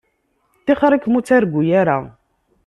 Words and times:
Tixeṛ-ikem 0.65 1.17
ur 1.17 1.23
ttargu 1.23 1.61
ara. 1.81 1.97